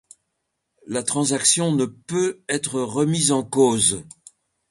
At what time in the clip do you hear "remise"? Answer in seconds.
2.81-3.31